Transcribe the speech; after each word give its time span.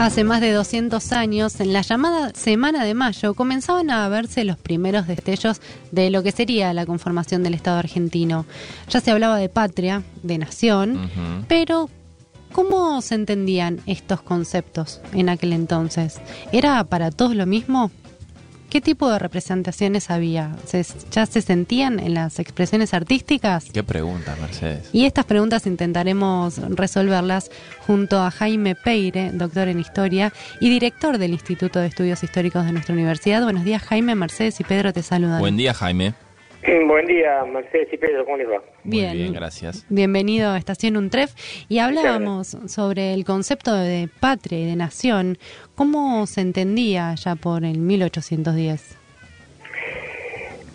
Hace 0.00 0.24
más 0.24 0.40
de 0.40 0.52
200 0.52 1.12
años, 1.12 1.60
en 1.60 1.74
la 1.74 1.82
llamada 1.82 2.32
Semana 2.34 2.86
de 2.86 2.94
Mayo, 2.94 3.34
comenzaban 3.34 3.90
a 3.90 4.08
verse 4.08 4.44
los 4.44 4.56
primeros 4.56 5.06
destellos 5.06 5.60
de 5.92 6.08
lo 6.08 6.22
que 6.22 6.32
sería 6.32 6.72
la 6.72 6.86
conformación 6.86 7.42
del 7.42 7.52
Estado 7.52 7.76
argentino. 7.76 8.46
Ya 8.88 9.02
se 9.02 9.10
hablaba 9.10 9.36
de 9.36 9.50
patria, 9.50 10.02
de 10.22 10.38
nación, 10.38 11.10
pero 11.48 11.90
¿cómo 12.50 13.02
se 13.02 13.14
entendían 13.14 13.82
estos 13.84 14.22
conceptos 14.22 15.02
en 15.12 15.28
aquel 15.28 15.52
entonces? 15.52 16.18
¿Era 16.50 16.82
para 16.84 17.10
todos 17.10 17.36
lo 17.36 17.44
mismo? 17.44 17.90
¿Qué 18.70 18.80
tipo 18.80 19.10
de 19.10 19.18
representaciones 19.18 20.10
había? 20.10 20.54
¿Se- 20.64 20.86
¿Ya 21.10 21.26
se 21.26 21.42
sentían 21.42 21.98
en 21.98 22.14
las 22.14 22.38
expresiones 22.38 22.94
artísticas? 22.94 23.64
Qué 23.72 23.82
pregunta, 23.82 24.36
Mercedes. 24.40 24.88
Y 24.92 25.06
estas 25.06 25.24
preguntas 25.24 25.66
intentaremos 25.66 26.56
resolverlas 26.76 27.50
junto 27.86 28.22
a 28.22 28.30
Jaime 28.30 28.76
Peire, 28.76 29.32
doctor 29.32 29.66
en 29.66 29.80
Historia 29.80 30.32
y 30.60 30.70
director 30.70 31.18
del 31.18 31.32
Instituto 31.32 31.80
de 31.80 31.88
Estudios 31.88 32.22
Históricos 32.22 32.64
de 32.64 32.70
nuestra 32.72 32.94
universidad. 32.94 33.42
Buenos 33.42 33.64
días, 33.64 33.82
Jaime, 33.82 34.14
Mercedes 34.14 34.60
y 34.60 34.64
Pedro 34.64 34.92
te 34.92 35.02
saludan. 35.02 35.40
Buen 35.40 35.56
día, 35.56 35.74
Jaime. 35.74 36.14
Buen 36.62 37.06
día, 37.06 37.42
Mercedes 37.44 37.88
y 37.92 37.96
Pedro, 37.96 38.24
¿cómo 38.24 38.36
les 38.36 38.48
va? 38.48 38.62
Muy 38.84 38.98
Bien. 38.98 39.12
bien, 39.14 39.32
gracias. 39.32 39.86
Bienvenido 39.88 40.50
a 40.50 40.58
Estación 40.58 40.96
Untref. 40.96 41.32
Y 41.68 41.78
hablábamos 41.78 42.48
sobre 42.66 43.14
el 43.14 43.24
concepto 43.24 43.74
de 43.74 44.08
patria 44.20 44.58
y 44.60 44.66
de 44.66 44.76
nación. 44.76 45.38
¿Cómo 45.74 46.26
se 46.26 46.42
entendía 46.42 47.14
ya 47.14 47.34
por 47.36 47.64
el 47.64 47.78
1810? 47.78 48.98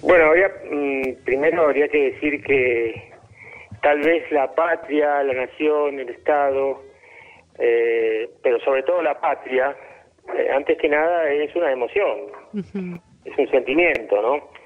Bueno, 0.02 0.26
habría, 0.26 0.52
mm, 0.72 1.24
primero 1.24 1.66
habría 1.66 1.88
que 1.88 2.12
decir 2.12 2.44
que 2.44 3.12
tal 3.84 4.02
vez 4.02 4.24
la 4.32 4.54
patria, 4.56 5.22
la 5.24 5.34
nación, 5.34 6.00
el 6.00 6.10
Estado, 6.10 6.82
eh, 7.60 8.30
pero 8.42 8.60
sobre 8.62 8.82
todo 8.84 9.04
la 9.04 9.20
patria, 9.20 9.76
eh, 10.36 10.50
antes 10.52 10.78
que 10.80 10.90
nada 10.90 11.30
es 11.32 11.56
una 11.56 11.72
emoción, 11.72 12.18
es 12.54 13.38
un 13.38 13.50
sentimiento, 13.52 14.22
¿no? 14.22 14.65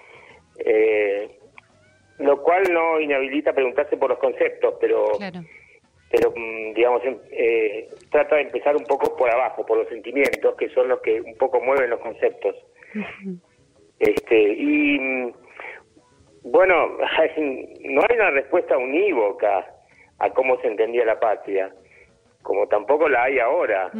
Eh, 0.66 1.30
lo 2.20 2.42
cual 2.44 2.64
no 2.72 3.00
inhabilita 3.00 3.54
preguntarse 3.54 3.96
por 3.98 4.10
los 4.10 4.20
conceptos, 4.20 4.76
pero 4.82 5.06
Claro. 5.18 5.40
pero 6.12 6.34
mm, 6.36 6.74
digamos 6.74 7.04
em- 7.06 7.20
eh, 7.32 7.88
trata 8.12 8.36
de 8.36 8.42
empezar 8.42 8.76
un 8.76 8.84
poco 8.84 9.16
por 9.16 9.30
abajo 9.30 9.66
por 9.66 9.78
los 9.78 9.88
sentimientos 9.88 10.56
que 10.58 10.68
son 10.70 10.88
los 10.90 11.00
que 11.02 11.22
un 11.22 11.36
poco 11.38 11.62
mueven 11.62 11.90
los 11.90 12.00
conceptos 12.02 12.56
este 14.00 14.54
y 14.54 15.00
mm, 15.00 15.34
bueno 16.44 16.88
no 17.38 18.02
hay 18.02 18.16
una 18.16 18.32
respuesta 18.32 18.78
unívoca 18.78 19.66
a 20.20 20.30
cómo 20.32 20.60
se 20.62 20.68
entendía 20.68 21.06
la 21.06 21.20
patria 21.20 21.74
como 22.42 22.68
tampoco 22.68 23.08
la 23.08 23.24
hay 23.24 23.40
ahora 23.40 23.92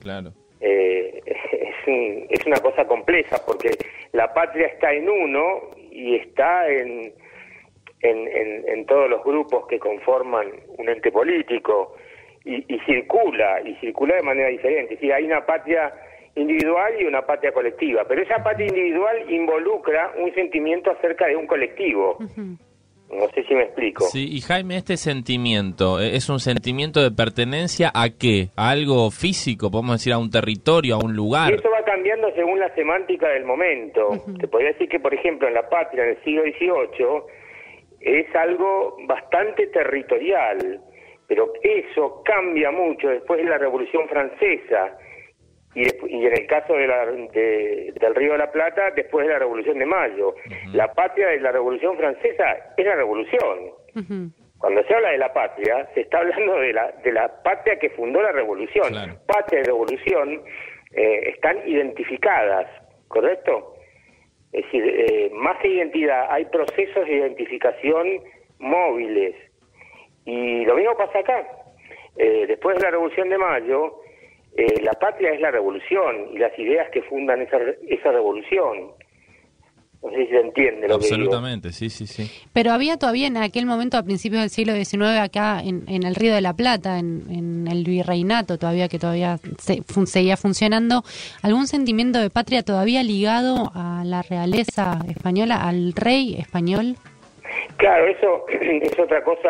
Claro. 0.00 0.32
eh, 0.60 1.20
es, 1.26 1.86
un- 1.88 2.26
es 2.30 2.44
una 2.46 2.60
cosa 2.60 2.86
compleja 2.86 3.38
porque 3.46 3.70
la 4.12 4.32
patria 4.32 4.66
está 4.68 4.92
en 4.92 5.08
uno 5.08 5.70
y 5.94 6.16
está 6.16 6.68
en, 6.68 7.12
en, 8.02 8.18
en- 8.28 8.68
en 8.68 8.86
todos 8.86 9.08
los 9.08 9.22
grupos 9.24 9.66
que 9.68 9.78
conforman 9.78 10.48
un 10.78 10.88
ente 10.88 11.10
político 11.12 11.94
y, 12.44 12.56
y 12.74 12.78
circula, 12.80 13.60
y 13.64 13.74
circula 13.76 14.16
de 14.16 14.22
manera 14.22 14.48
diferente. 14.48 14.94
Es 14.94 15.00
decir, 15.00 15.12
hay 15.14 15.24
una 15.24 15.46
patria 15.46 15.92
individual 16.34 16.92
y 17.00 17.04
una 17.04 17.22
patria 17.22 17.52
colectiva, 17.52 18.04
pero 18.08 18.20
esa 18.22 18.42
patria 18.42 18.66
individual 18.66 19.30
involucra 19.32 20.12
un 20.18 20.34
sentimiento 20.34 20.90
acerca 20.90 21.26
de 21.28 21.36
un 21.36 21.46
colectivo. 21.46 22.18
No 23.10 23.28
sé 23.34 23.44
si 23.44 23.54
me 23.54 23.62
explico. 23.64 24.04
Sí, 24.06 24.28
y 24.32 24.40
Jaime, 24.40 24.76
este 24.78 24.96
sentimiento, 24.96 26.00
¿eh, 26.00 26.16
¿es 26.16 26.28
un 26.28 26.40
sentimiento 26.40 27.00
de 27.02 27.12
pertenencia 27.12 27.92
a 27.94 28.08
qué? 28.10 28.48
¿A 28.56 28.70
algo 28.70 29.10
físico? 29.12 29.70
¿Podemos 29.70 29.96
decir 29.98 30.12
a 30.12 30.18
un 30.18 30.30
territorio, 30.30 30.96
a 30.96 31.04
un 31.04 31.12
Y 31.12 31.16
lugar? 31.16 31.52
eso 31.52 31.68
va 31.70 31.76
cambiando 31.76 31.83
según 32.34 32.58
la 32.60 32.74
semántica 32.74 33.28
del 33.28 33.44
momento. 33.44 34.10
Te 34.40 34.48
podría 34.48 34.72
decir 34.72 34.88
que, 34.88 35.00
por 35.00 35.14
ejemplo, 35.14 35.48
en 35.48 35.54
la 35.54 35.68
patria, 35.68 36.04
en 36.04 36.10
el 36.10 36.22
siglo 36.24 36.42
XVIII, 36.42 37.06
es 38.00 38.34
algo 38.36 38.96
bastante 39.06 39.66
territorial, 39.68 40.80
pero 41.26 41.52
eso 41.62 42.22
cambia 42.24 42.70
mucho 42.70 43.08
después 43.08 43.42
de 43.42 43.48
la 43.48 43.58
Revolución 43.58 44.08
Francesa 44.08 44.98
y, 45.74 45.82
y 46.08 46.26
en 46.26 46.32
el 46.32 46.46
caso 46.46 46.74
de 46.74 46.86
la- 46.86 47.06
de- 47.06 47.92
del 47.98 48.14
Río 48.14 48.32
de 48.32 48.38
la 48.38 48.52
Plata, 48.52 48.90
después 48.90 49.26
de 49.26 49.32
la 49.32 49.38
Revolución 49.40 49.78
de 49.78 49.86
Mayo. 49.86 50.34
La 50.72 50.92
patria 50.92 51.28
de 51.28 51.40
la 51.40 51.50
Revolución 51.52 51.96
Francesa 51.96 52.74
es 52.76 52.84
la 52.86 52.94
revolución. 52.94 53.72
Cuando 54.58 54.82
se 54.84 54.94
habla 54.94 55.10
de 55.10 55.18
la 55.18 55.32
patria, 55.32 55.86
se 55.94 56.02
está 56.02 56.18
hablando 56.18 56.58
de 56.60 56.72
la, 56.72 56.92
de 57.04 57.12
la 57.12 57.42
patria 57.42 57.78
que 57.78 57.90
fundó 57.90 58.22
la 58.22 58.32
revolución. 58.32 58.88
Claro. 58.88 59.12
Patria 59.26 59.60
y 59.60 59.64
revolución 59.64 60.42
eh, 60.96 61.30
están 61.34 61.58
identificadas, 61.66 62.66
¿correcto? 63.08 63.74
Es 64.52 64.64
decir, 64.64 64.84
eh, 64.86 65.30
más 65.32 65.58
que 65.58 65.68
identidad, 65.68 66.26
hay 66.30 66.44
procesos 66.44 67.06
de 67.06 67.14
identificación 67.14 68.20
móviles. 68.58 69.34
Y 70.24 70.64
lo 70.64 70.76
mismo 70.76 70.96
pasa 70.96 71.18
acá. 71.18 71.46
Eh, 72.16 72.46
después 72.46 72.76
de 72.76 72.82
la 72.84 72.92
Revolución 72.92 73.28
de 73.28 73.38
Mayo, 73.38 74.00
eh, 74.56 74.80
la 74.82 74.92
patria 74.92 75.32
es 75.32 75.40
la 75.40 75.50
revolución 75.50 76.28
y 76.32 76.38
las 76.38 76.56
ideas 76.56 76.88
que 76.90 77.02
fundan 77.02 77.42
esa, 77.42 77.58
esa 77.88 78.12
revolución. 78.12 78.92
No 80.04 80.10
sé 80.10 80.16
si 80.18 80.26
se 80.26 80.40
entiende 80.40 80.86
lo 80.86 80.98
que 80.98 81.06
digo. 81.06 81.14
Absolutamente, 81.16 81.72
sí, 81.72 81.88
sí, 81.88 82.06
sí. 82.06 82.30
Pero 82.52 82.72
había 82.72 82.98
todavía 82.98 83.26
en 83.26 83.38
aquel 83.38 83.64
momento, 83.64 83.96
a 83.96 84.02
principios 84.02 84.42
del 84.42 84.50
siglo 84.50 84.74
XIX, 84.74 85.18
acá 85.20 85.60
en, 85.64 85.84
en 85.88 86.02
el 86.02 86.14
Río 86.14 86.34
de 86.34 86.42
la 86.42 86.52
Plata, 86.52 86.98
en, 86.98 87.22
en 87.30 87.66
el 87.68 87.84
virreinato, 87.84 88.58
todavía 88.58 88.88
que 88.88 88.98
todavía 88.98 89.38
se, 89.58 89.82
fun- 89.82 90.06
seguía 90.06 90.36
funcionando, 90.36 91.02
algún 91.42 91.66
sentimiento 91.66 92.18
de 92.20 92.28
patria 92.28 92.62
todavía 92.62 93.02
ligado 93.02 93.72
a 93.74 94.02
la 94.04 94.20
realeza 94.20 94.98
española, 95.08 95.66
al 95.66 95.94
rey 95.94 96.34
español. 96.38 96.96
Claro, 97.78 98.06
eso 98.06 98.44
es 98.82 98.98
otra 98.98 99.24
cosa 99.24 99.48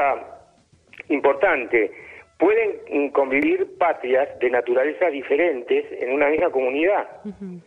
importante. 1.08 1.90
Pueden 2.38 3.06
mm, 3.08 3.08
convivir 3.12 3.76
patrias 3.78 4.28
de 4.40 4.50
naturaleza 4.50 5.06
diferentes 5.08 5.84
en 6.00 6.12
una 6.12 6.28
misma 6.28 6.50
comunidad, 6.50 7.06
Ujú, 7.24 7.60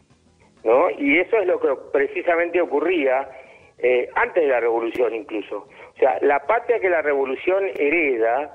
¿no? 0.68 0.90
Y 0.92 1.18
eso 1.18 1.38
es 1.38 1.48
lo 1.48 1.62
que 1.62 1.70
precisamente 1.94 2.60
ocurría 2.60 3.30
eh, 3.78 4.10
antes 4.16 4.44
de 4.44 4.50
la 4.50 4.60
revolución 4.60 5.16
incluso. 5.16 5.70
O 5.96 5.98
sea, 5.98 6.20
la 6.22 6.46
patria 6.46 6.80
que 6.82 6.90
la 6.90 7.02
revolución 7.02 7.64
hereda 7.80 8.54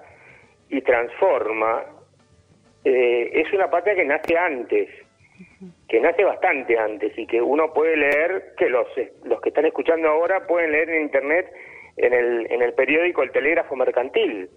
y 0.69 0.83
transforma 0.83 1.85
eh, 2.85 3.31
es 3.33 3.51
una 3.55 3.71
patria 3.71 3.95
que 3.95 4.05
nace 4.05 4.37
antes, 4.37 4.91
que 5.89 6.01
nace 6.01 6.23
bastante 6.23 6.79
antes 6.79 7.17
y 7.17 7.27
que 7.27 7.41
uno 7.41 7.73
puede 7.73 7.97
leer, 7.97 8.53
que 8.59 8.69
los, 8.69 8.87
eh, 8.99 9.11
los 9.25 9.41
que 9.41 9.49
están 9.49 9.65
escuchando 9.65 10.11
ahora 10.11 10.47
pueden 10.47 10.73
leer 10.73 10.91
en 10.91 11.03
internet 11.05 11.51
en 11.97 12.13
el, 12.13 12.53
en 12.53 12.61
el 12.61 12.75
periódico 12.75 13.23
El 13.23 13.33
Telégrafo 13.33 13.75
Mercantil, 13.75 14.51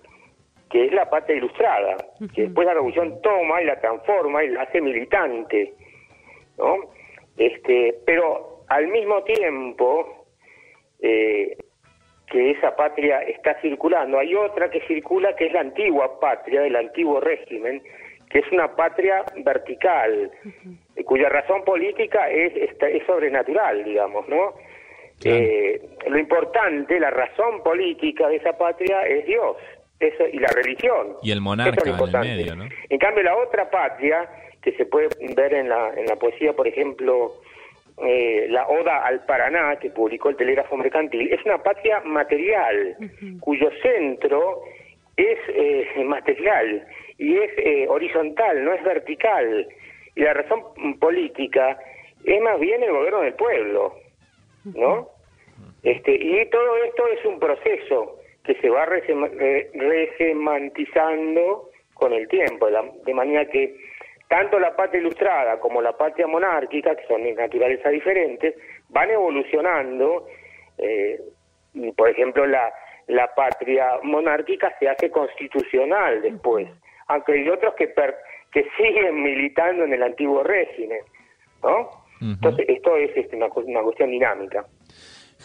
que 0.70 0.88
es 0.88 0.92
la 0.92 1.10
patria 1.10 1.38
ilustrada, 1.38 1.96
que 2.34 2.44
después 2.44 2.68
la 2.68 2.74
revolución 2.74 3.22
toma 3.22 3.62
y 3.62 3.66
la 3.66 3.80
transforma 3.80 4.44
y 4.44 4.50
la 4.50 4.64
hace 4.64 4.82
militante, 4.82 5.74
¿no? 6.58 6.96
Este, 7.38 7.96
pero 8.06 8.62
al 8.68 8.88
mismo 8.88 9.24
tiempo 9.24 10.26
eh, 11.02 11.58
que 12.28 12.52
esa 12.52 12.76
patria 12.76 13.22
está 13.22 13.60
circulando, 13.62 14.18
hay 14.20 14.34
otra 14.36 14.70
que 14.70 14.82
circula 14.82 15.36
que 15.36 15.48
es 15.48 15.54
la 15.54 15.62
antigua 15.62 16.20
patria 16.20 16.62
del 16.62 16.76
antiguo 16.76 17.20
régimen, 17.20 17.84
que 18.30 18.40
es 18.40 18.52
una 18.52 18.76
patria 18.76 19.24
vertical, 19.44 20.32
eh, 20.96 21.04
cuya 21.04 21.30
razón 21.30 21.64
política 21.64 22.30
es, 22.30 22.54
es 22.56 23.06
sobrenatural, 23.06 23.84
digamos, 23.84 24.28
¿no? 24.28 24.54
Eh, 25.24 25.82
lo 26.08 26.18
importante, 26.18 27.00
la 27.00 27.10
razón 27.10 27.64
política 27.64 28.28
de 28.28 28.36
esa 28.36 28.58
patria 28.58 29.04
es 29.04 29.26
Dios 29.26 29.56
eso, 30.00 30.24
y 30.32 30.40
la 30.40 30.50
religión. 30.50 31.16
Y 31.24 31.32
el 31.32 31.42
monarca 31.42 31.90
es 31.90 31.98
en 31.98 32.16
el 32.16 32.38
medio, 32.38 32.56
¿no? 32.56 32.66
En 32.90 33.00
cambio, 33.00 33.24
la 33.24 33.36
otra 33.36 33.70
patria, 33.70 34.28
que 34.62 34.74
se 34.74 34.86
puede 34.86 35.10
ver 35.36 35.54
en 35.54 35.70
la, 35.70 35.94
en 35.96 36.06
la 36.06 36.16
poesía, 36.16 36.54
por 36.54 36.68
ejemplo, 36.68 37.36
eh, 38.04 38.48
la 38.50 38.68
Oda 38.68 39.06
al 39.06 39.26
Paraná, 39.26 39.78
que 39.78 39.90
publicó 39.90 40.30
el 40.30 40.36
Telégrafo 40.36 40.76
Mercantil, 40.76 41.32
es 41.32 41.44
una 41.46 41.60
patria 41.64 42.02
material, 42.02 42.98
cuyo 43.40 43.70
centro 43.82 44.64
es 45.16 45.40
eh, 45.48 46.04
material 46.04 46.86
y 47.18 47.38
es 47.38 47.52
eh, 47.58 47.88
horizontal, 47.88 48.66
no 48.66 48.74
es 48.74 48.84
vertical. 48.84 49.68
Y 50.16 50.22
la 50.22 50.34
razón 50.34 50.62
mm, 50.76 50.94
política 50.96 51.78
es 52.26 52.42
más 52.42 52.60
bien 52.60 52.84
el 52.84 52.92
gobierno 52.92 53.22
del 53.22 53.34
pueblo, 53.36 53.96
¿no? 54.66 55.10
Este, 55.84 56.16
y 56.16 56.50
todo 56.50 56.78
esto 56.84 57.08
es 57.08 57.26
un 57.26 57.40
proceso 57.40 58.20
que 58.46 58.56
se 58.56 58.70
va 58.70 58.86
resema- 58.86 59.30
re- 59.30 59.70
resemantizando 59.74 61.70
con 61.94 62.14
el 62.14 62.28
tiempo, 62.28 62.68
de, 62.70 63.14
manera 63.14 63.46
que 63.46 63.76
tanto 64.28 64.60
la 64.60 64.76
patria 64.76 65.00
ilustrada 65.02 65.60
como 65.60 65.82
la 65.82 65.96
patria 65.98 66.28
monárquica, 66.28 66.96
que 66.96 67.06
son 67.08 67.24
de 67.24 67.34
naturaleza 67.34 67.90
diferentes, 67.90 68.56
van 68.90 69.10
evolucionando. 69.12 70.28
eh, 70.78 71.20
y, 71.74 71.92
por 71.92 72.10
ejemplo, 72.10 72.46
la, 72.46 72.72
la 73.08 73.34
patria 73.36 74.00
monárquica 74.04 74.74
se 74.80 74.88
hace 74.90 75.10
constitucional 75.12 76.22
después, 76.22 76.68
aunque 77.08 77.34
hay 77.34 77.50
otros 77.50 77.74
que, 77.76 77.88
per- 77.90 78.16
que 78.52 78.66
siguen 78.78 79.22
militando 79.22 79.84
en 79.84 79.94
el 79.94 80.04
antiguo 80.04 80.42
régimen, 80.44 81.00
¿no? 81.64 81.90
Entonces, 82.22 82.66
esto 82.70 82.96
es 82.96 83.12
este, 83.18 83.36
una, 83.36 83.48
una 83.48 83.82
cuestión 83.84 84.10
dinámica. 84.10 84.66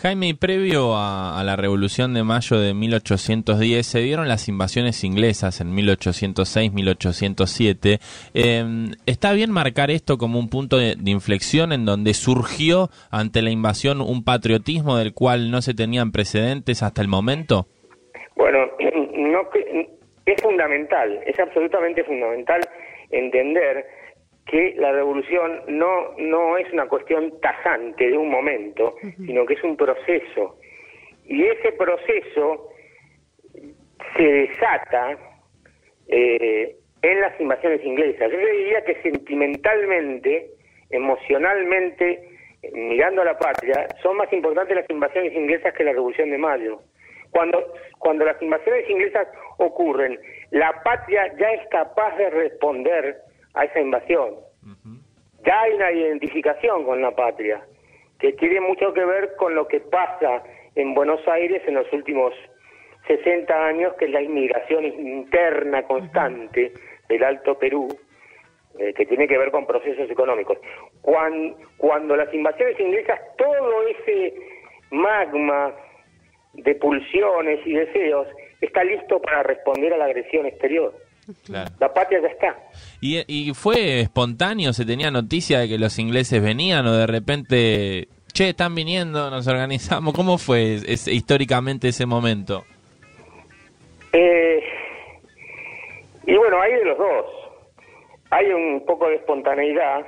Jaime, 0.03 0.35
previo 0.35 0.97
a, 0.97 1.43
la 1.45 1.57
Revolución 1.57 2.15
de 2.15 2.23
Mayo 2.23 2.59
de 2.59 2.73
1810 2.73 3.87
se 3.87 3.99
dieron 3.99 4.29
las 4.29 4.49
invasiones 4.49 5.05
inglesas 5.05 5.61
en 5.61 5.77
1806-1807. 5.77 8.01
Em, 8.33 8.93
¿Está 9.05 9.35
bien 9.35 9.51
marcar 9.51 9.91
esto 9.91 10.17
como 10.17 10.39
un 10.39 10.49
punto 10.49 10.79
de, 10.79 10.97
inflexión 11.05 11.75
en 11.75 11.85
donde 11.85 12.15
surgió 12.15 12.89
ante 13.11 13.43
la 13.43 13.51
invasión 13.51 14.01
un 14.01 14.25
patriotismo 14.25 14.97
del 14.97 15.13
cual 15.13 15.51
no 15.51 15.61
se 15.61 15.75
tenían 15.75 16.13
precedentes 16.13 16.83
hasta 16.83 17.03
el 17.03 17.09
momento? 17.09 17.67
Bueno, 18.37 18.71
no, 19.13 19.41
es 20.25 20.41
fundamental, 20.41 21.21
es 21.27 21.39
absolutamente 21.39 22.05
fundamental 22.05 22.63
entender 23.11 24.00
que 24.51 24.75
la 24.77 24.91
revolución 24.91 25.63
no, 25.69 26.13
no 26.19 26.59
es 26.59 26.71
una 26.73 26.87
cuestión 26.89 27.41
tajante 27.41 28.11
de 28.11 28.19
un 28.19 28.29
momento, 28.31 28.97
sino 29.25 29.47
que 29.47 29.55
es 29.55 29.63
un 29.63 29.77
proceso. 29.77 30.59
Y 31.25 31.45
ese 31.45 31.71
proceso 31.73 32.69
se 34.17 34.23
desata 34.23 35.17
eh, 36.09 36.77
en 37.03 37.21
las 37.21 37.41
invasiones 37.41 37.85
inglesas. 37.85 38.33
Yo 38.33 38.39
diría 38.39 38.85
que 38.85 39.01
sentimentalmente, 39.03 40.51
emocionalmente, 40.91 42.29
mirando 42.73 43.23
a 43.23 43.27
la 43.27 43.39
patria, 43.39 43.87
son 44.03 44.17
más 44.17 44.33
importantes 44.33 44.75
las 44.75 44.91
invasiones 44.91 45.33
inglesas 45.33 45.73
que 45.75 45.85
la 45.85 45.93
Revolución 45.93 46.31
de 46.31 46.39
Mayo. 46.39 46.81
Cuando, 47.31 47.73
cuando 47.99 48.25
las 48.25 48.43
invasiones 48.43 48.91
inglesas 48.91 49.29
ocurren, 49.59 50.19
la 50.51 50.83
patria 50.83 51.33
ya 51.39 51.53
es 51.53 51.69
capaz 51.69 52.17
de 52.17 52.31
responder 52.31 53.30
a 53.55 53.65
esa 53.65 53.81
invasión. 53.81 54.35
Ya 55.45 55.61
hay 55.61 55.73
una 55.73 55.93
identificación 55.93 56.85
con 56.85 57.01
la 57.01 57.11
patria, 57.13 57.63
que 58.19 58.33
tiene 58.35 58.61
mucho 58.61 58.93
que 58.93 59.05
ver 59.05 59.35
con 59.37 59.55
lo 59.55 59.67
que 59.67 59.81
pasa 59.81 60.43
en 60.75 60.95
Buenos 60.95 61.27
Aires 61.27 61.63
en 61.67 61.75
los 61.75 61.91
últimos 61.93 62.35
60 63.07 63.67
años, 63.67 63.95
que 63.95 64.05
es 64.05 64.11
la 64.11 64.23
inmigración 64.23 64.85
interna 64.85 65.83
constante 65.85 66.73
del 67.09 67.25
Alto 67.25 67.59
Perú, 67.59 67.89
eh, 68.79 68.93
que 68.95 69.07
tiene 69.07 69.27
que 69.27 69.39
ver 69.39 69.51
con 69.51 69.67
procesos 69.67 70.11
económicos. 70.11 70.59
Cuando, 71.01 71.57
cuando 71.79 72.17
las 72.17 72.33
invasiones 72.33 72.79
inglesas, 72.79 73.19
todo 73.37 73.89
ese 73.89 74.35
magma 74.91 75.75
de 76.53 76.75
pulsiones 76.75 77.67
y 77.67 77.73
deseos 77.73 78.29
está 78.61 78.85
listo 78.85 79.21
para 79.21 79.43
responder 79.43 79.95
a 79.95 79.97
la 79.97 80.05
agresión 80.05 80.47
exterior. 80.47 80.95
La 81.49 81.93
patria 81.93 82.21
ya 82.21 82.29
está. 82.29 82.57
¿Y, 83.01 83.23
¿Y 83.27 83.55
fue 83.55 84.01
espontáneo? 84.01 84.73
¿Se 84.73 84.85
tenía 84.85 85.11
noticia 85.11 85.61
de 85.61 85.69
que 85.69 85.79
los 85.79 85.99
ingleses 85.99 86.43
venían 86.43 86.87
o 86.87 86.93
de 86.93 87.07
repente, 87.07 88.09
che, 88.33 88.51
están 88.51 88.75
viniendo, 88.75 89.31
nos 89.31 89.47
organizamos? 89.47 90.15
¿Cómo 90.15 90.39
fue 90.39 90.79
históricamente 90.89 91.89
ese 91.89 92.07
momento? 92.07 92.65
Eh, 94.13 94.63
y 96.27 96.37
bueno, 96.37 96.61
hay 96.61 96.75
de 96.75 96.85
los 96.85 96.99
dos. 96.99 97.27
Hay 98.31 98.47
un 98.53 98.85
poco 98.87 99.09
de 99.09 99.17
espontaneidad, 99.17 100.07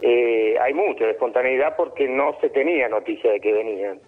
eh, 0.00 0.56
hay 0.60 0.72
mucho 0.72 1.04
de 1.04 1.10
espontaneidad 1.10 1.76
porque 1.76 2.08
no 2.08 2.36
se 2.40 2.48
tenía 2.50 2.88
noticia 2.88 3.32
de 3.32 3.40
que 3.40 3.52
venían. 3.52 4.00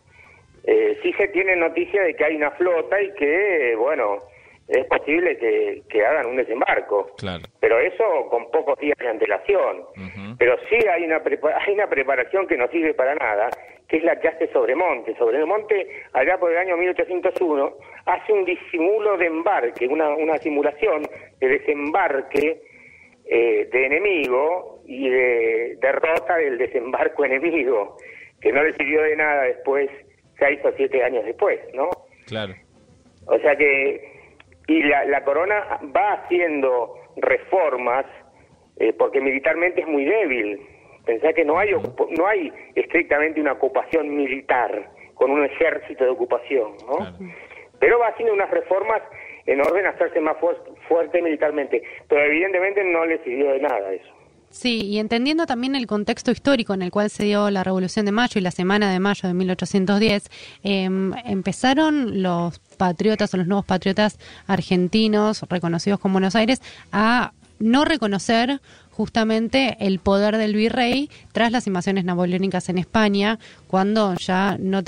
Eh, 0.64 0.98
sí 1.02 1.12
se 1.14 1.28
tiene 1.28 1.56
noticia 1.56 2.02
de 2.02 2.14
que 2.14 2.24
hay 2.24 2.36
una 2.36 2.50
flota 2.52 3.00
y 3.02 3.12
que, 3.14 3.74
bueno, 3.76 4.18
es 4.70 4.86
posible 4.86 5.36
que, 5.88 6.06
hagan 6.06 6.26
un 6.26 6.36
desembarco. 6.36 7.10
Pero 7.60 7.80
eso 7.80 8.04
con 8.30 8.50
pocos 8.50 8.78
días 8.78 8.96
de 8.98 9.08
antelación. 9.08 9.84
Pero 10.38 10.56
sí 10.68 10.76
hay 10.88 11.04
una, 11.04 11.16
hay 11.16 11.74
una 11.74 11.88
preparación 11.88 12.46
que 12.46 12.56
no 12.56 12.68
sirve 12.68 12.94
para 12.94 13.14
nada, 13.16 13.50
que 13.88 13.96
es 13.96 14.04
la 14.04 14.18
que 14.20 14.28
hace 14.28 14.50
Sobremonte. 14.52 15.16
Sobremonte, 15.16 16.04
allá 16.12 16.38
por 16.38 16.52
el 16.52 16.58
año 16.58 16.76
1801, 16.76 17.74
hace 18.06 18.32
un 18.32 18.44
disimulo 18.44 19.16
de 19.18 19.26
embarque, 19.26 19.86
una, 19.88 20.10
una 20.10 20.38
simulación 20.38 21.02
de 21.40 21.48
desembarque 21.48 22.62
eh, 23.26 23.68
de 23.72 23.86
enemigo 23.86 24.82
y 24.86 25.08
de 25.08 25.78
derrota 25.80 26.36
del 26.36 26.58
desembarco 26.58 27.24
enemigo, 27.24 27.96
que 28.40 28.52
no 28.52 28.62
le 28.62 28.72
sirvió 28.74 29.02
de 29.02 29.16
nada 29.16 29.42
después, 29.42 29.90
seis 30.38 30.60
o 30.64 30.72
siete 30.76 31.02
años 31.02 31.24
después, 31.24 31.58
¿no? 31.74 31.90
Claro. 32.26 32.54
O 33.26 33.38
sea 33.38 33.54
que 33.56 34.09
y 34.70 34.84
la, 34.84 35.24
corona 35.24 35.80
va 35.96 36.12
haciendo 36.12 36.94
reformas 37.16 38.06
eh, 38.78 38.92
porque 38.92 39.20
militarmente 39.20 39.80
es 39.80 39.88
muy 39.88 40.04
débil. 40.04 40.60
Pensá 41.04 41.32
que 41.32 41.44
no 41.44 41.58
hay, 41.58 41.72
no 42.16 42.26
hay 42.28 42.52
estrictamente 42.76 43.40
una 43.40 43.54
ocupación 43.54 44.14
militar 44.14 44.90
con 45.14 45.32
un 45.32 45.44
ejército 45.44 46.04
de 46.04 46.10
ocupación, 46.10 46.74
¿no? 46.86 46.98
Pero 47.80 47.98
va 47.98 48.08
haciendo 48.08 48.32
unas 48.32 48.48
reformas 48.50 49.02
en 49.46 49.60
orden 49.60 49.86
a 49.86 49.90
hacerse 49.90 50.20
más 50.20 50.36
fuerte 50.86 51.20
militarmente, 51.20 51.82
pero 52.08 52.22
evidentemente 52.22 52.84
no 52.84 53.04
le 53.06 53.18
sirvió 53.24 53.50
de 53.50 53.60
nada 53.60 53.92
eso. 53.92 54.19
Sí, 54.50 54.82
y 54.82 54.98
entendiendo 54.98 55.46
también 55.46 55.76
el 55.76 55.86
contexto 55.86 56.32
histórico 56.32 56.74
en 56.74 56.82
el 56.82 56.90
cual 56.90 57.08
se 57.08 57.22
dio 57.22 57.50
la 57.50 57.62
Revolución 57.62 58.04
de 58.04 58.10
Mayo 58.10 58.40
y 58.40 58.40
la 58.40 58.50
Semana 58.50 58.90
de 58.90 58.98
Mayo 58.98 59.28
de 59.28 59.34
1810, 59.34 60.28
em, 60.64 61.12
empezaron 61.24 62.20
los 62.20 62.58
patriotas 62.76 63.32
o 63.32 63.36
los 63.36 63.46
nuevos 63.46 63.64
patriotas 63.64 64.18
argentinos 64.48 65.42
reconocidos 65.48 66.00
como 66.00 66.14
Buenos 66.14 66.34
Aires 66.34 66.60
a 66.90 67.32
no 67.60 67.84
reconocer 67.84 68.60
justamente 68.90 69.76
el 69.80 70.00
poder 70.00 70.36
del 70.36 70.56
virrey 70.56 71.10
tras 71.30 71.52
las 71.52 71.68
invasiones 71.68 72.04
napoleónicas 72.04 72.68
en 72.68 72.78
España, 72.78 73.38
cuando 73.68 74.14
ya 74.14 74.56
no 74.58 74.82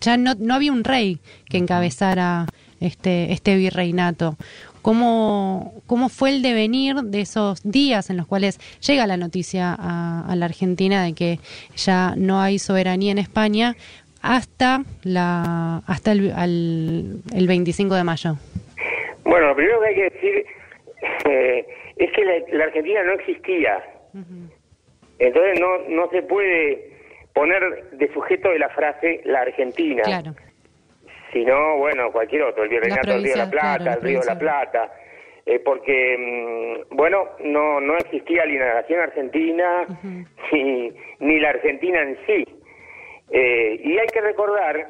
ya 0.00 0.16
no, 0.16 0.34
no 0.34 0.54
había 0.54 0.72
un 0.72 0.82
rey 0.82 1.20
que 1.48 1.58
encabezara 1.58 2.46
este 2.80 3.32
este 3.32 3.56
virreinato 3.56 4.36
cómo, 4.84 5.72
cómo 5.86 6.10
fue 6.10 6.28
el 6.28 6.42
devenir 6.42 6.96
de 6.96 7.22
esos 7.22 7.62
días 7.62 8.10
en 8.10 8.18
los 8.18 8.26
cuales 8.26 8.58
llega 8.86 9.06
la 9.06 9.16
noticia 9.16 9.74
a, 9.76 10.34
la 10.36 10.44
Argentina 10.44 11.02
de 11.02 11.14
que 11.14 11.38
ya 11.74 12.12
no 12.18 12.42
hay 12.42 12.58
soberanía 12.58 13.10
en 13.12 13.18
España 13.18 13.76
hasta 14.20 14.82
la 15.02 15.80
hasta 15.86 16.12
el, 16.12 16.32
el 17.34 17.46
25 17.48 17.94
de 17.94 18.04
mayo. 18.04 18.36
Bueno, 19.24 19.48
lo 19.48 19.56
primero 19.56 19.80
que 19.80 19.86
hay 19.86 19.94
que 19.94 20.10
decir 20.10 20.46
eh, 21.30 21.66
es 21.96 22.12
que 22.12 22.24
la, 22.52 22.64
Argentina 22.64 23.02
no 23.04 23.12
existía. 23.14 23.82
Entonces 25.18 25.60
no, 25.60 25.78
no 25.88 26.10
se 26.10 26.22
puede 26.22 26.90
poner 27.32 27.88
de 27.92 28.12
sujeto 28.12 28.50
de 28.50 28.58
la 28.58 28.68
frase 28.68 29.22
la 29.24 29.40
Argentina. 29.40 30.02
Claro 30.02 30.34
sino, 31.34 31.78
bueno, 31.78 32.12
cualquier 32.12 32.44
otro, 32.44 32.62
el 32.62 32.70
Virreinato 32.70 33.10
del 33.10 33.24
Río 33.24 33.32
de 33.32 33.38
la 33.38 33.50
Plata, 33.50 33.94
el 33.94 34.00
Río 34.00 34.20
de 34.20 34.26
la 34.26 34.38
Plata, 34.38 34.92
eh, 35.44 35.58
porque, 35.58 36.16
mm, 36.16 36.96
bueno, 36.96 37.30
no, 37.40 37.80
no 37.80 37.96
existía 37.96 38.46
la 38.46 38.74
nación 38.74 39.00
argentina 39.00 39.84
ni, 40.52 41.40
la 41.40 41.50
Argentina 41.50 42.02
en 42.02 42.16
sí. 42.24 42.46
Eh, 43.30 43.80
y 43.82 43.98
hay 43.98 44.06
que 44.06 44.20
recordar, 44.20 44.88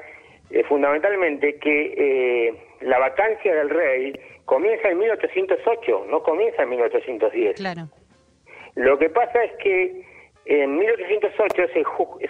eh, 0.50 0.62
fundamentalmente, 0.68 1.56
que 1.56 2.54
la 2.82 2.98
vacancia 2.98 3.54
del 3.54 3.70
rey 3.70 4.12
comienza 4.44 4.90
en 4.90 4.98
1808, 4.98 6.06
no 6.10 6.22
comienza 6.22 6.62
en 6.62 6.68
1810. 6.68 7.56
Claro. 7.56 7.88
Lo 8.74 8.98
que 8.98 9.08
pasa 9.08 9.44
es 9.44 9.52
que 9.62 10.04
en 10.44 10.76
1808 10.76 11.54
se, 11.72 11.84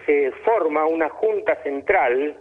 se 0.06 0.30
forma 0.44 0.86
una 0.86 1.08
junta 1.08 1.60
central 1.64 2.36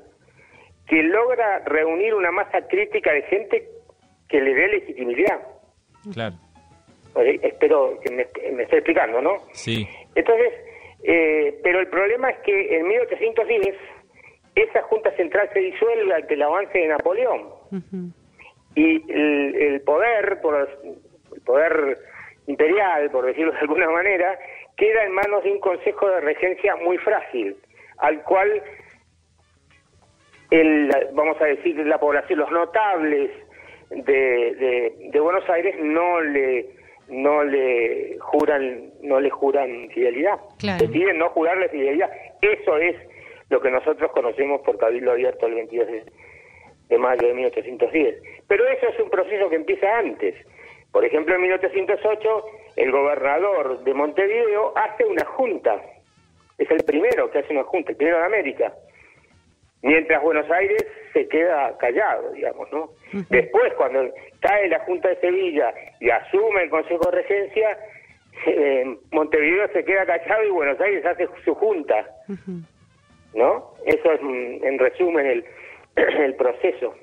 que 0.93 1.01
logra 1.01 1.57
reunir 1.65 2.13
una 2.13 2.31
masa 2.31 2.67
crítica 2.67 3.11
de 3.11 3.23
gente 3.23 3.67
que 4.29 4.39
le 4.39 4.53
dé 4.53 4.67
legitimidad. 4.67 5.39
Claro. 6.13 6.35
espero 7.15 7.99
que 8.01 8.11
me, 8.11 8.21
esté 8.61 8.77
explicando, 8.77 9.19
¿no? 9.19 9.37
Sí. 9.53 9.87
Entonces, 10.13 10.53
eh, 11.03 11.59
pero 11.63 11.79
el 11.79 11.87
problema 11.87 12.29
es 12.29 12.37
que 12.41 12.77
en 12.77 12.87
1810 12.87 13.75
esa 14.53 14.83
Junta 14.83 15.11
Central 15.15 15.49
se 15.51 15.61
disuelve 15.61 16.13
ante 16.13 16.35
el 16.35 16.43
avance 16.43 16.77
de 16.77 16.87
Napoleón. 16.87 17.41
Y 18.75 19.11
el, 19.11 19.81
poder, 19.81 20.41
por 20.41 20.69
el 21.33 21.41
poder 21.41 21.97
imperial, 22.45 23.09
por 23.09 23.25
decirlo 23.25 23.51
de 23.51 23.59
alguna 23.59 23.89
manera, 23.89 24.37
queda 24.77 25.05
en 25.05 25.11
manos 25.13 25.43
de 25.43 25.53
un 25.53 25.59
consejo 25.59 26.07
de 26.07 26.21
regencia 26.21 26.75
muy 26.75 26.99
frágil, 26.99 27.57
al 27.97 28.21
cual 28.25 28.61
el, 30.53 30.89
vamos 31.13 31.41
a 31.41 31.45
decir, 31.45 31.75
la 31.85 31.99
población, 31.99 32.39
los 32.39 32.51
notables 32.51 33.31
de, 33.89 34.93
de, 35.11 35.19
Buenos 35.19 35.49
Aires 35.49 35.75
no 35.79 36.21
le 36.21 36.69
no 37.09 37.43
le 37.43 38.17
juran 38.19 38.91
no 39.01 39.19
le 39.19 39.29
juran 39.29 39.89
fidelidad. 39.89 40.39
Deciden 40.79 41.17
no 41.17 41.29
jurarle 41.29 41.69
fidelidad. 41.69 42.09
Eso 42.41 42.77
es 42.77 42.95
lo 43.49 43.61
que 43.61 43.71
nosotros 43.71 44.11
conocemos 44.11 44.61
por 44.61 44.77
Cabildo 44.77 45.11
Abierto 45.11 45.47
el 45.47 45.55
22 45.55 45.87
de, 46.89 46.97
mayo 46.99 47.27
de 47.27 47.33
1810 47.33 48.21
pero 48.47 48.67
eso 48.67 48.87
es 48.87 48.99
un 48.99 49.09
proceso 49.09 49.49
que 49.49 49.55
empieza 49.55 49.97
antes. 49.97 50.35
Por 50.91 51.03
ejemplo 51.03 51.33
en 51.33 51.41
1808 51.41 52.45
el 52.75 52.91
gobernador 52.91 53.83
de 53.83 53.93
Montevideo 53.93 54.73
hace 54.75 55.03
una 55.05 55.25
junta. 55.25 55.81
Es 56.59 56.69
el 56.69 56.83
primero 56.83 57.31
que 57.31 57.39
hace 57.39 57.53
una 57.53 57.63
junta, 57.63 57.91
el 57.91 57.97
primero 57.97 58.19
de 58.19 58.25
América. 58.25 58.73
Mientras 59.83 60.23
Buenos 60.23 60.49
Aires 60.49 60.85
se 61.11 61.27
queda 61.27 61.77
callado, 61.77 62.31
digamos, 62.31 62.71
¿no? 62.71 62.89
Después, 63.29 63.73
cuando 63.73 64.11
cae 64.39 64.69
la 64.69 64.79
Junta 64.79 65.09
de 65.09 65.19
Sevilla 65.19 65.73
y 65.99 66.09
asume 66.09 66.63
el 66.63 66.69
Consejo 66.69 67.11
de 67.11 67.21
Regencia, 67.21 67.77
eh, 68.47 68.97
Montevideo 69.11 69.67
se 69.73 69.83
queda 69.83 70.05
callado 70.05 70.43
y 70.45 70.49
Buenos 70.51 70.79
Aires 70.79 71.05
hace 71.05 71.27
su 71.43 71.53
junta, 71.55 72.07
¿no? 73.35 73.73
Eso 73.85 74.11
es, 74.13 74.21
mm, 74.21 74.65
en 74.65 74.79
resumen, 74.79 75.25
el, 75.25 75.45
el 75.95 76.35
proceso. 76.35 76.95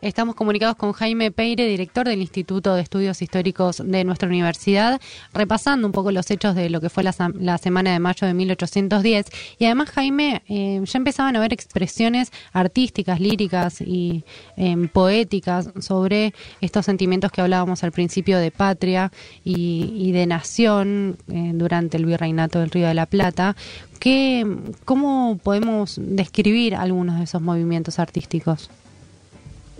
Estamos 0.00 0.34
comunicados 0.34 0.76
con 0.76 0.92
Jaime 0.92 1.30
Peire, 1.30 1.66
director 1.66 2.06
del 2.06 2.20
Instituto 2.20 2.74
de 2.74 2.82
Estudios 2.82 3.22
Históricos 3.22 3.82
de 3.84 4.04
nuestra 4.04 4.28
universidad, 4.28 5.00
repasando 5.32 5.86
un 5.86 5.92
poco 5.92 6.12
los 6.12 6.30
hechos 6.30 6.54
de 6.54 6.70
lo 6.70 6.80
que 6.80 6.90
fue 6.90 7.02
la, 7.02 7.58
semana 7.58 7.92
de 7.92 7.98
mayo 7.98 8.26
de 8.26 8.34
1810. 8.34 9.26
Y 9.58 9.64
además, 9.64 9.90
Jaime, 9.90 10.42
eh, 10.48 10.80
ya 10.84 10.98
empezaban 10.98 11.34
a 11.34 11.38
haber 11.38 11.52
expresiones 11.52 12.30
artísticas, 12.52 13.20
líricas 13.20 13.80
y 13.80 14.24
em, 14.56 14.88
poéticas 14.88 15.70
sobre 15.80 16.34
estos 16.60 16.84
sentimientos 16.84 17.32
que 17.32 17.40
hablábamos 17.40 17.82
al 17.82 17.92
principio 17.92 18.38
de 18.38 18.50
patria 18.50 19.10
y, 19.44 20.12
de 20.12 20.26
nación 20.26 21.16
eh, 21.28 21.50
durante 21.54 21.96
el 21.96 22.06
virreinato 22.06 22.60
del 22.60 22.70
Río 22.70 22.86
de 22.86 22.94
la 22.94 23.06
Plata. 23.06 23.56
¿Qué, 23.98 24.46
¿Cómo 24.84 25.38
podemos 25.42 25.98
describir 26.00 26.74
algunos 26.74 27.18
de 27.18 27.24
esos 27.24 27.42
movimientos 27.42 27.98
artísticos? 27.98 28.70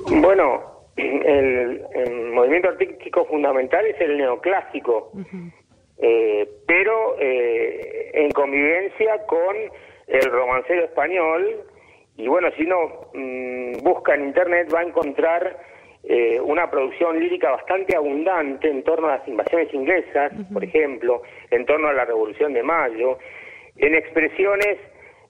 Bueno, 0.09 0.63
el, 0.97 1.83
movimiento 2.33 2.69
artístico 2.69 3.25
fundamental 3.27 3.85
es 3.87 4.01
el 4.01 4.19
neoclásico, 4.19 5.11
eh, 5.99 6.49
pero 6.67 7.17
eh, 7.19 8.11
en 8.15 8.31
convivencia 8.31 9.25
con 9.27 9.57
el 10.07 10.31
romancero 10.31 10.85
español, 10.85 11.65
y 12.17 12.29
bueno, 12.29 12.51
si 12.57 12.63
uno 12.63 13.11
mm, 13.15 13.83
busca 13.83 14.15
en 14.15 14.27
Internet 14.27 14.73
va 14.73 14.81
a 14.81 14.85
encontrar 14.85 15.59
eh, 16.05 16.41
una 16.41 16.71
producción 16.71 17.19
lírica 17.19 17.51
bastante 17.51 17.97
abundante 17.97 18.71
en 18.71 18.85
torno 18.85 19.09
a 19.09 19.19
las 19.19 19.29
invasiones 19.29 19.73
inglesas, 19.75 20.33
por 20.53 20.63
ejemplo, 20.63 21.23
en 21.51 21.67
torno 21.67 21.89
a 21.89 21.93
la 21.93 22.05
Revolución 22.05 22.53
de 22.53 22.63
Mayo, 22.63 23.19
en 23.77 23.95
expresiones 23.95 24.79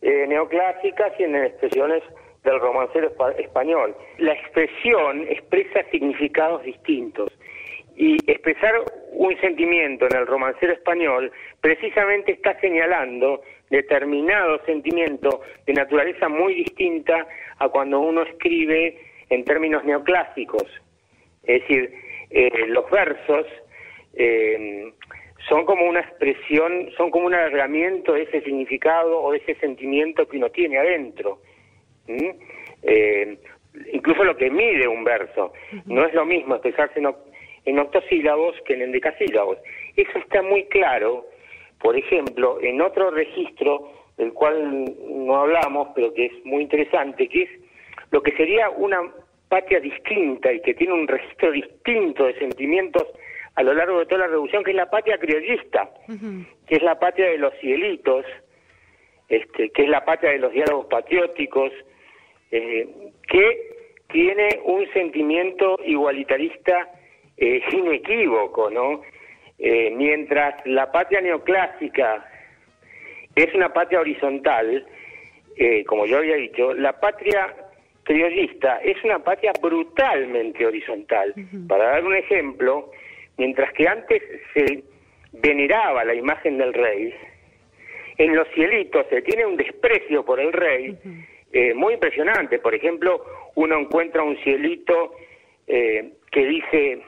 neoclásicas 0.03 1.19
y 1.19 1.25
en 1.25 1.35
expresiones 1.37 2.03
del 2.47 2.61
romancero 2.61 3.13
español. 3.39 3.95
La 4.19 4.33
expresión 4.33 5.27
expresa 5.29 5.83
significados 5.91 6.63
distintos 6.63 7.29
y 7.97 8.17
expresar 8.31 8.75
un 9.13 9.39
sentimiento 9.41 10.07
en 10.07 10.17
el 10.17 10.27
romancero 10.27 10.73
español 10.73 11.33
precisamente 11.61 12.33
está 12.33 12.59
señalando 12.61 13.43
determinado 13.71 14.65
sentimiento 14.65 15.41
de 15.67 15.73
naturaleza 15.73 16.29
muy 16.29 16.55
distinta 16.55 17.27
a 17.59 17.69
cuando 17.69 18.01
uno 18.01 18.23
escribe 18.23 18.99
en 19.29 19.45
términos 19.45 19.85
neoclásicos. 19.85 20.65
Es 21.43 21.63
decir, 21.63 21.93
eh, 22.31 22.67
los 22.69 22.89
versos 22.91 23.47
eh, 24.15 24.93
son 25.49 25.65
como 25.65 25.85
una 25.87 26.01
expresión, 26.01 26.91
son 26.97 27.11
como 27.11 27.27
un 27.27 27.35
alargamiento 27.35 28.13
de 28.13 28.23
ese 28.23 28.43
significado 28.43 29.21
o 29.21 29.33
de 29.33 29.39
ese 29.39 29.57
sentimiento 29.57 30.29
que 30.29 30.37
uno 30.37 30.51
tiene 30.51 30.79
adentro. 30.79 31.41
Eh, 32.09 33.39
incluso 33.93 34.25
lo 34.25 34.37
que 34.37 34.51
mide 34.51 34.89
un 34.89 35.05
verso. 35.05 35.53
No 35.87 36.07
es 36.07 36.15
lo 36.15 36.25
mismo 36.25 36.55
expresarse 36.55 36.99
en, 36.99 37.15
en 37.65 37.79
octosílabos 37.79 38.55
que 38.65 38.75
en 38.75 38.83
endecasílabos. 38.83 39.59
Eso 39.97 40.19
está 40.19 40.43
muy 40.43 40.65
claro, 40.65 41.27
por 41.81 41.97
ejemplo, 41.97 42.59
en 42.63 42.81
otro 42.81 43.11
registro 43.11 43.93
del 44.17 44.33
cual 44.33 44.85
no 45.09 45.37
hablamos, 45.37 45.89
pero 45.95 46.13
que 46.15 46.27
es 46.27 46.45
muy 46.45 46.63
interesante, 46.63 47.29
que 47.29 47.43
es 47.43 47.51
lo 48.11 48.23
que 48.23 48.33
sería 48.33 48.71
una 48.71 49.01
patria 49.49 49.81
distinta 49.81 50.53
y 50.53 50.61
que 50.61 50.75
tiene 50.75 50.93
un 50.93 51.07
registro 51.07 51.53
distinto 51.53 52.25
de 52.27 52.39
sentimientos 52.39 53.07
a 53.55 53.63
lo 53.63 53.73
largo 53.75 54.01
de 54.01 54.07
toda 54.07 54.23
la 54.23 54.27
revolución, 54.29 54.65
que 54.65 54.71
es 54.71 54.77
la 54.77 54.91
patria 54.91 55.19
criollista, 55.19 55.89
que 56.67 56.77
es 56.77 56.83
la 56.83 56.99
patria 56.99 57.31
de 57.31 57.39
los 57.39 57.55
cielitos, 57.59 58.27
este, 59.29 59.71
que 59.71 59.83
es 59.83 59.89
la 59.89 60.05
patria 60.05 60.33
de 60.33 60.39
los 60.39 60.53
diálogos 60.53 60.87
patrióticos, 60.87 61.73
eh, 62.51 62.89
que 63.29 63.77
tiene 64.09 64.49
un 64.65 64.87
sentimiento 64.93 65.79
igualitarista 65.85 66.91
eh, 67.37 67.63
inequívoco, 67.73 68.71
¿no? 68.71 69.03
Eh, 69.59 69.91
mientras 69.91 70.55
la 70.67 70.93
patria 70.93 71.21
neoclásica 71.21 72.29
es 73.35 73.55
una 73.55 73.73
patria 73.73 74.01
horizontal, 74.01 74.87
eh, 75.57 75.85
como 75.85 76.07
yo 76.07 76.19
había 76.19 76.37
dicho, 76.37 76.75
la 76.75 76.99
patria 77.01 77.55
criollista 78.03 78.79
es 78.79 79.03
una 79.05 79.19
patria 79.19 79.53
brutalmente 79.61 80.67
horizontal. 80.67 81.35
Para 81.67 81.91
dar 81.91 82.05
un 82.05 82.15
ejemplo, 82.15 82.91
mientras 83.37 83.73
que 83.73 83.89
antes 83.89 84.23
se 84.55 84.85
veneraba 85.33 86.05
la 86.05 86.15
imagen 86.15 86.59
del 86.59 86.73
rey, 86.73 87.15
en 88.19 88.35
los 88.35 88.49
cielitos 88.55 89.07
se 89.11 89.23
tiene 89.23 89.45
un 89.45 89.57
desprecio 89.57 90.25
por 90.25 90.41
el 90.41 90.53
rey, 90.53 90.97
eh, 91.53 91.75
muy 91.75 91.95
impresionante. 91.95 92.59
Por 92.59 92.75
ejemplo, 92.75 93.25
uno 93.55 93.79
encuentra 93.79 94.23
un 94.23 94.37
cielito 94.39 95.13
eh, 95.67 96.13
que 96.31 96.47
dice 96.47 97.03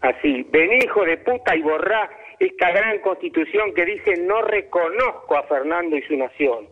así, 0.00 0.46
ven 0.50 0.82
hijo 0.82 1.04
de 1.04 1.16
puta 1.18 1.56
y 1.56 1.62
borrá 1.62 2.10
esta 2.38 2.70
gran 2.70 2.98
constitución 3.00 3.72
que 3.74 3.84
dice 3.84 4.16
no 4.22 4.42
reconozco 4.42 5.36
a 5.36 5.44
Fernando 5.44 5.96
y 5.96 6.02
su 6.02 6.16
nación. 6.16 6.68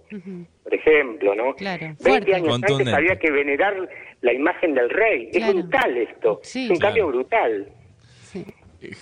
Por 0.62 0.74
ejemplo, 0.74 1.34
¿no? 1.34 1.54
Claro, 1.54 1.94
20 2.02 2.34
años 2.34 2.60
antes 2.62 2.92
había 2.92 3.18
que 3.18 3.30
venerar 3.30 3.88
la 4.20 4.32
imagen 4.32 4.74
del 4.74 4.90
rey. 4.90 5.30
Es 5.32 5.46
brutal 5.52 5.96
esto. 5.96 6.40
es 6.42 6.70
un 6.70 6.78
cambio 6.78 7.08
brutal. 7.08 7.68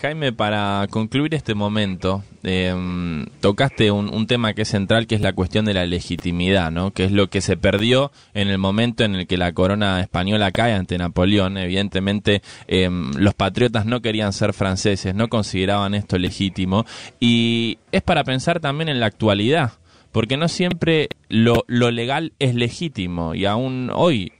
Jaime, 0.01 0.33
para 0.33 0.87
concluir 0.91 1.35
este 1.35 1.55
momento, 1.55 2.23
em, 2.43 3.27
tocaste 3.41 3.91
un, 3.91 4.27
tema 4.27 4.55
que 4.55 4.63
es 4.63 4.69
central, 4.69 5.07
que 5.07 5.15
es 5.15 5.21
la 5.21 5.33
cuestión 5.33 5.65
de 5.65 5.75
la 5.75 5.85
legitimidad, 5.85 6.71
¿no? 6.71 6.93
Que 6.93 7.05
es 7.05 7.13
lo 7.13 7.29
que 7.29 7.41
se 7.41 7.57
perdió 7.57 8.13
en 8.35 8.49
el 8.49 8.59
momento 8.59 9.05
en 9.05 9.15
el 9.15 9.27
que 9.27 9.37
la 9.37 9.53
corona 9.53 10.01
española 10.01 10.53
cae 10.53 10.73
ante 10.73 10.97
Napoleón. 10.99 11.59
Evidentemente, 11.59 12.43
em, 12.67 13.13
los 13.17 13.35
patriotas 13.35 13.87
no 13.87 14.01
querían 14.01 14.33
ser 14.33 14.53
franceses, 14.53 15.15
no 15.15 15.29
consideraban 15.29 15.95
esto 15.95 16.19
legítimo. 16.19 16.85
Y 17.19 17.79
es 17.91 18.03
para 18.03 18.25
pensar 18.25 18.61
también 18.61 18.89
en 18.89 19.01
la 19.01 19.07
actualidad, 19.07 19.73
porque 20.13 20.37
no 20.37 20.49
siempre 20.49 21.09
lo, 21.29 21.65
legal 21.69 22.33
es 22.39 22.55
legítimo 22.55 23.35
y 23.35 23.47
aún 23.47 23.91
hoy 23.93 24.33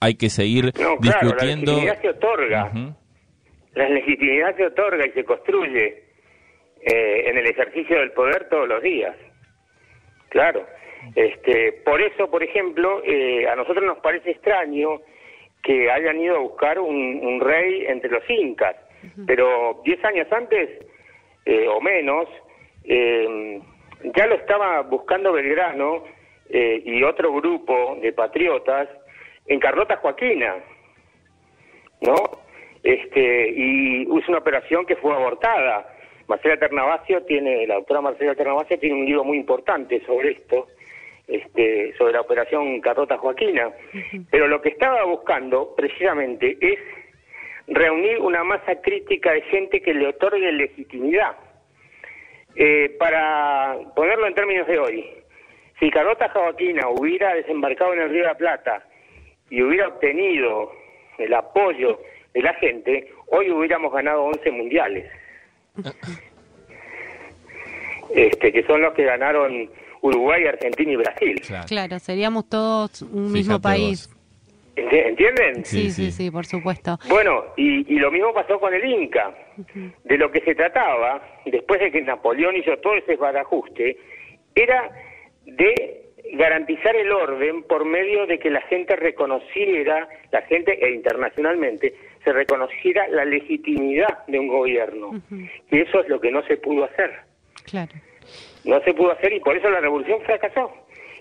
hay 0.00 0.14
que 0.14 0.30
seguir 0.30 0.72
discutiendo. 1.00 1.80
la 1.82 2.00
se 2.00 2.08
otorga 2.08 2.96
la 3.74 3.88
legitimidad 3.88 4.56
se 4.56 4.66
otorga 4.66 5.06
y 5.06 5.12
se 5.12 5.24
construye 5.24 6.04
eh, 6.82 7.24
en 7.26 7.38
el 7.38 7.46
ejercicio 7.46 7.98
del 7.98 8.12
poder 8.12 8.48
todos 8.48 8.68
los 8.68 8.82
días. 8.82 9.16
Claro. 10.28 10.66
Este, 11.14 11.72
por 11.84 12.00
eso, 12.00 12.30
por 12.30 12.42
ejemplo, 12.42 13.02
eh, 13.04 13.48
a 13.48 13.56
nosotros 13.56 13.84
nos 13.84 13.98
parece 13.98 14.32
extraño 14.32 15.00
que 15.62 15.90
hayan 15.90 16.20
ido 16.20 16.36
a 16.36 16.40
buscar 16.40 16.78
un, 16.78 17.40
rey 17.40 17.86
entre 17.86 18.10
los 18.10 18.28
incas, 18.28 18.76
pero 19.26 19.80
diez 19.84 20.04
años 20.04 20.26
antes 20.32 20.70
eh, 21.44 21.66
o 21.68 21.80
menos 21.80 22.28
ya 22.84 24.26
lo 24.26 24.34
estaba 24.34 24.82
buscando 24.82 25.32
Belgrano 25.32 26.02
y 26.50 27.02
otro 27.04 27.32
grupo 27.32 27.96
de 28.02 28.12
patriotas 28.12 28.88
en 29.46 29.60
Carlota 29.60 29.96
Joaquina, 29.98 30.56
¿no? 32.00 32.41
Este, 32.82 33.50
y 33.50 34.02
hizo 34.02 34.28
una 34.28 34.38
operación 34.38 34.86
que 34.86 34.96
fue 34.96 35.14
abortada. 35.14 35.86
Marcela 36.28 36.56
Ternavasio 36.56 37.22
tiene, 37.24 37.66
la 37.66 37.76
doctora 37.76 38.00
Marcela 38.00 38.34
Ternavasio 38.34 38.78
tiene 38.78 38.96
un 38.96 39.06
libro 39.06 39.24
muy 39.24 39.38
importante 39.38 40.00
sobre 40.06 40.32
esto, 40.32 40.66
este, 41.26 41.94
sobre 41.96 42.14
la 42.14 42.20
operación 42.20 42.80
Carrota 42.80 43.18
Joaquina, 43.18 43.70
pero 44.30 44.48
lo 44.48 44.60
que 44.60 44.70
estaba 44.70 45.04
buscando 45.04 45.74
precisamente 45.76 46.56
es 46.60 46.78
reunir 47.68 48.18
una 48.18 48.44
masa 48.44 48.80
crítica 48.80 49.32
de 49.32 49.42
gente 49.42 49.80
que 49.80 49.94
le 49.94 50.08
otorgue 50.08 50.50
legitimidad. 50.52 51.36
Eh, 52.54 52.96
para 52.98 53.78
ponerlo 53.96 54.26
en 54.26 54.34
términos 54.34 54.66
de 54.66 54.78
hoy, 54.78 55.10
si 55.80 55.90
Carlota 55.90 56.28
Joaquina 56.28 56.88
hubiera 56.88 57.34
desembarcado 57.34 57.94
en 57.94 58.00
el 58.02 58.10
Río 58.10 58.22
de 58.22 58.28
la 58.28 58.36
Plata 58.36 58.84
y 59.48 59.62
hubiera 59.62 59.88
obtenido 59.88 60.72
el 61.18 61.32
apoyo 61.32 61.98
de 62.34 62.42
la 62.42 62.54
gente, 62.54 63.10
hoy 63.26 63.50
hubiéramos 63.50 63.92
ganado 63.92 64.24
11 64.24 64.50
mundiales. 64.50 65.10
este, 68.14 68.52
que 68.52 68.62
son 68.64 68.82
los 68.82 68.94
que 68.94 69.04
ganaron 69.04 69.70
Uruguay, 70.00 70.46
Argentina 70.46 70.92
y 70.92 70.96
Brasil. 70.96 71.42
Claro, 71.66 71.98
seríamos 71.98 72.48
todos 72.48 73.02
un 73.02 73.32
mismo 73.32 73.60
país. 73.60 74.10
¿Entienden? 74.74 75.64
Sí, 75.64 75.90
sí, 75.90 76.10
sí, 76.10 76.30
por 76.30 76.46
supuesto. 76.46 76.98
Bueno, 77.08 77.44
y, 77.56 77.94
y, 77.94 77.98
lo 77.98 78.10
mismo 78.10 78.32
pasó 78.32 78.58
con 78.58 78.72
el 78.72 78.82
Inca. 78.84 79.34
De 80.04 80.16
lo 80.16 80.30
que 80.30 80.40
se 80.40 80.54
trataba, 80.54 81.22
después 81.44 81.78
de 81.78 81.90
que 81.92 82.00
Napoleón 82.00 82.56
hizo 82.56 82.78
todo 82.78 82.94
ese 82.94 83.16
barajuste, 83.16 83.98
era 84.54 84.90
de 85.44 86.02
garantizar 86.32 86.96
el 86.96 87.12
orden 87.12 87.62
por 87.64 87.84
medio 87.84 88.26
de 88.26 88.38
que 88.38 88.50
la 88.50 88.62
gente 88.62 88.96
reconociera, 88.96 90.08
la 90.30 90.42
gente 90.42 90.72
e 90.84 90.94
internacionalmente, 90.94 91.94
se 92.24 92.32
reconociera 92.32 93.08
la 93.08 93.24
legitimidad 93.24 94.24
de 94.26 94.38
un 94.38 94.48
gobierno. 94.48 95.20
Y 95.70 95.80
eso 95.80 96.00
es 96.00 96.08
lo 96.08 96.20
que 96.20 96.30
no 96.30 96.42
se 96.44 96.56
pudo 96.56 96.84
hacer. 96.84 97.10
Claro. 97.64 97.92
No 98.64 98.80
se 98.82 98.94
pudo 98.94 99.12
hacer 99.12 99.32
y 99.32 99.40
por 99.40 99.56
eso 99.56 99.68
la 99.70 99.80
revolución 99.80 100.20
fracasó. 100.22 100.72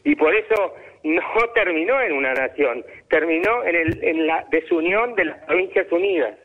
Y 0.04 0.16
por 0.16 0.34
eso 0.36 0.76
no 1.04 1.22
terminó 1.56 2.02
en 2.02 2.14
una 2.14 2.34
nación, 2.34 2.86
terminó 3.10 3.64
en, 3.64 3.76
el, 3.76 4.04
en 4.04 4.28
la 4.28 4.46
desunión 4.52 5.16
de 5.16 5.26
las 5.26 5.38
Provincias 5.46 5.92
Unidas. 5.92 6.38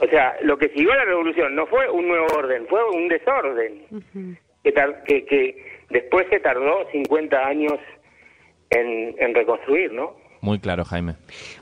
O 0.00 0.06
sea, 0.08 0.36
lo 0.42 0.56
que 0.56 0.68
siguió 0.70 0.94
la 0.94 1.04
revolución 1.04 1.54
no 1.54 1.66
fue 1.66 1.88
un 1.88 2.08
nuevo 2.08 2.26
orden, 2.36 2.66
fue 2.66 2.82
un 2.90 3.08
desorden. 3.08 3.82
que, 4.62 5.24
que, 5.24 5.64
después 5.90 6.26
se 6.30 6.40
tardó 6.40 6.88
50 6.90 7.46
años 7.46 7.78
en, 8.70 9.14
en 9.18 9.34
reconstruir, 9.34 9.92
¿no? 9.92 10.16
Muy 10.44 10.58
claro, 10.58 10.84
Jaime. 10.84 11.14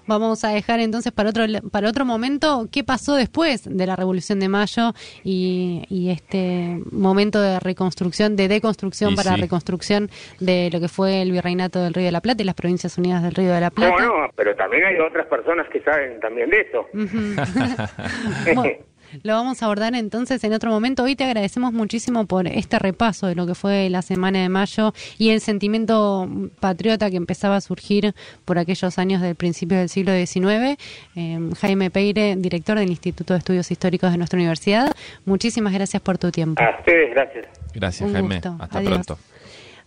Vamos 0.08 0.42
a 0.42 0.48
dejar 0.48 0.80
entonces 0.80 1.12
para 1.12 1.30
otro 1.30 1.44
para 1.70 1.88
otro 1.88 2.04
momento 2.04 2.66
qué 2.72 2.82
pasó 2.82 3.14
después 3.14 3.62
de 3.64 3.86
la 3.86 3.94
Revolución 3.94 4.40
de 4.40 4.48
Mayo 4.48 4.92
y, 5.22 6.08
este 6.10 6.80
momento 6.90 7.40
de 7.40 7.60
reconstrucción, 7.60 8.34
de 8.34 8.48
deconstrucción 8.48 9.14
para 9.14 9.36
reconstrucción 9.36 10.10
de 10.40 10.68
lo 10.72 10.80
que 10.80 10.88
fue 10.88 11.22
el 11.22 11.30
Virreinato 11.30 11.80
del 11.80 11.94
Río 11.94 12.06
de 12.06 12.10
la 12.10 12.20
Plata 12.20 12.42
y 12.42 12.44
las 12.44 12.56
Provincias 12.56 12.98
Unidas 12.98 13.22
del 13.22 13.36
Río 13.36 13.52
de 13.52 13.60
la 13.60 13.70
Plata. 13.70 14.02
No, 14.02 14.22
no, 14.22 14.28
pero 14.34 14.56
también 14.56 14.84
hay 14.84 14.98
otras 14.98 15.28
personas 15.28 15.68
que 15.68 15.80
saben 15.82 16.18
también 16.18 16.50
de 16.50 16.60
eso. 16.62 16.88
Lo 19.22 19.34
vamos 19.34 19.62
a 19.62 19.66
abordar 19.66 19.94
entonces 19.94 20.42
en 20.44 20.52
otro 20.52 20.70
momento. 20.70 21.02
Hoy 21.04 21.16
te 21.16 21.24
agradecemos 21.24 21.72
muchísimo 21.72 22.26
por 22.26 22.46
este 22.46 22.78
repaso 22.78 23.26
de 23.26 23.34
lo 23.34 23.46
que 23.46 23.54
fue 23.54 23.90
la 23.90 24.02
semana 24.02 24.40
de 24.40 24.48
mayo 24.48 24.94
y 25.18 25.30
el 25.30 25.40
sentimiento 25.40 26.28
patriota 26.60 27.10
que 27.10 27.16
empezaba 27.16 27.56
a 27.56 27.60
surgir 27.60 28.14
por 28.44 28.58
aquellos 28.58 28.98
años 28.98 29.20
del 29.20 29.34
principio 29.34 29.78
del 29.78 29.88
siglo 29.88 30.12
XIX. 30.14 30.78
Eh, 31.16 31.38
Jaime 31.60 31.90
Peire, 31.90 32.36
director 32.36 32.78
del 32.78 32.90
Instituto 32.90 33.34
de 33.34 33.38
Estudios 33.38 33.70
Históricos 33.70 34.10
de 34.10 34.18
nuestra 34.18 34.38
universidad. 34.38 34.92
Muchísimas 35.24 35.72
gracias 35.72 36.02
por 36.02 36.18
tu 36.18 36.30
tiempo. 36.30 36.62
A 36.62 36.78
ustedes, 36.78 37.10
gracias. 37.10 37.46
Gracias, 37.74 38.12
Jaime. 38.12 38.36
Hasta 38.36 38.80
pronto. 38.80 39.18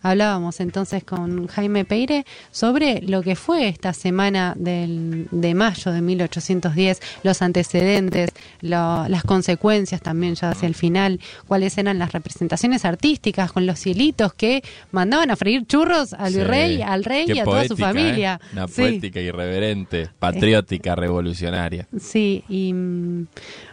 Hablábamos 0.05 0.59
entonces 0.59 1.03
con 1.03 1.47
Jaime 1.47 1.83
Peire 1.83 2.27
sobre 2.51 3.01
lo 3.01 3.23
que 3.23 3.35
fue 3.35 3.67
esta 3.67 3.91
semana 3.91 4.53
del, 4.55 5.27
de 5.31 5.55
mayo 5.55 5.91
de 5.91 5.99
1810, 5.99 7.01
los 7.23 7.41
antecedentes, 7.41 8.29
las 8.61 9.23
consecuencias 9.23 10.03
también 10.03 10.35
ya 10.35 10.51
hacia 10.51 10.67
el 10.67 10.75
final, 10.75 11.19
cuáles 11.47 11.79
eran 11.79 11.97
las 11.97 12.11
representaciones 12.11 12.85
artísticas 12.85 13.51
con 13.51 13.65
los 13.65 13.79
cielitos 13.79 14.31
que 14.35 14.61
mandaban 14.91 15.31
a 15.31 15.35
freír 15.35 15.65
churros 15.65 16.13
al 16.13 16.35
virrey, 16.35 16.83
al 16.83 17.03
rey 17.03 17.25
y 17.27 17.39
a 17.39 17.43
toda 17.43 17.67
su 17.67 17.75
familia. 17.75 18.39
¿eh? 18.43 18.47
Una 18.53 18.67
poética 18.67 19.19
irreverente, 19.19 20.09
patriótica, 20.19 20.93
revolucionaria. 20.93 21.87
Sí, 21.99 22.43
y 22.47 22.75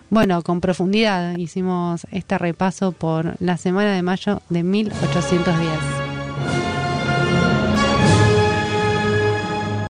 bueno, 0.08 0.40
con 0.40 0.62
profundidad 0.62 1.36
hicimos 1.36 2.06
este 2.10 2.38
repaso 2.38 2.92
por 2.92 3.36
la 3.38 3.58
semana 3.58 3.94
de 3.94 4.02
mayo 4.02 4.40
de 4.48 4.62
1810. 4.62 6.01
Thank 6.44 6.66
you. 6.66 6.71